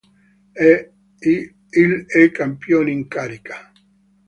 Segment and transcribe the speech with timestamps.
[1.23, 3.71] Il è campione in carica.